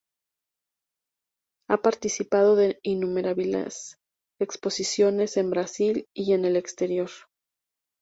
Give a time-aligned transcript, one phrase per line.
[1.69, 3.99] Ha participado de innumerables
[4.39, 7.11] exposiciones en el Brasil y en el exterior.